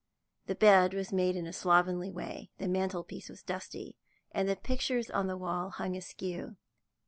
[0.47, 3.97] The bed was made in a slovenly way, the mantelpiece was dusty,
[4.31, 6.57] and the pictures on the walls hung askew.